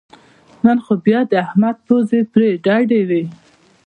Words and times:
نن 0.63 0.77
خو 0.85 0.93
بیا 1.05 1.19
د 1.31 1.33
احمد 1.45 1.75
پوزې 1.85 2.19
پرې 2.31 2.49
ډډې 2.65 3.01
وې 3.09 3.23